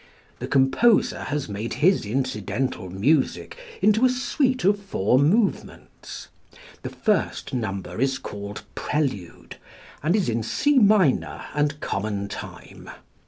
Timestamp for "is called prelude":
8.01-9.57